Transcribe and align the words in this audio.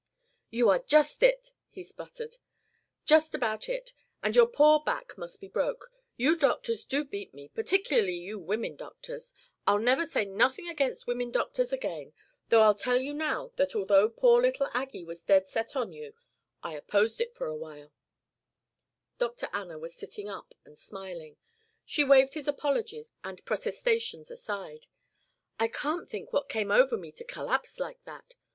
"You 0.49 0.67
are 0.69 0.79
just 0.79 1.21
it," 1.21 1.53
he 1.69 1.83
sputtered. 1.83 2.37
"Just 3.05 3.35
about 3.35 3.69
it. 3.69 3.93
And 4.23 4.35
your 4.35 4.47
poor 4.47 4.79
back 4.79 5.15
must 5.15 5.39
be 5.39 5.47
broke. 5.47 5.91
You 6.17 6.35
doctors 6.35 6.83
do 6.83 7.05
beat 7.05 7.35
me, 7.35 7.49
particularly 7.49 8.15
you 8.15 8.39
women 8.39 8.75
doctors. 8.75 9.31
I'll 9.67 9.77
never 9.77 10.07
say 10.07 10.25
nothin' 10.25 10.67
against 10.67 11.05
women 11.05 11.29
doctors 11.29 11.71
again, 11.71 12.13
though 12.49 12.61
I'll 12.61 12.73
tell 12.73 12.99
you 12.99 13.13
now 13.13 13.51
that 13.57 13.75
although 13.75 14.09
poor 14.09 14.41
little 14.41 14.67
Aggie 14.73 15.03
was 15.03 15.21
dead 15.21 15.47
set 15.47 15.75
on 15.75 15.93
you, 15.93 16.15
I 16.63 16.73
opposed 16.73 17.21
it 17.21 17.35
for 17.35 17.45
awhile" 17.45 17.91
Dr. 19.19 19.49
Anna 19.53 19.77
was 19.77 19.93
sitting 19.93 20.27
up 20.27 20.55
and 20.65 20.79
smiling. 20.79 21.37
She 21.85 22.03
waved 22.03 22.33
his 22.33 22.47
apologies 22.47 23.11
and 23.23 23.45
protestations 23.45 24.31
aside. 24.31 24.87
"I 25.59 25.67
can't 25.67 26.09
think 26.09 26.33
what 26.33 26.49
came 26.49 26.71
over 26.71 26.97
me 26.97 27.11
to 27.11 27.23
collapse 27.23 27.79
like 27.79 28.03
that. 28.05 28.33